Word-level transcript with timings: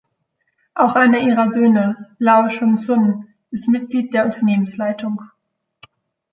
Auch 0.73 0.95
einer 0.95 1.19
ihrer 1.19 1.51
Söhne, 1.51 2.15
Lau 2.17 2.47
Chun 2.47 2.79
Shun, 2.79 3.27
ist 3.51 3.67
Mitglied 3.67 4.15
der 4.15 4.25
Unternehmensleitung. 4.25 5.21